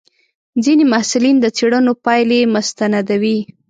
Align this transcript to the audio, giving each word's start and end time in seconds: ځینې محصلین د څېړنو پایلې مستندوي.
ځینې 0.63 0.83
محصلین 0.91 1.35
د 1.39 1.45
څېړنو 1.57 1.93
پایلې 2.05 2.39
مستندوي. 2.53 3.37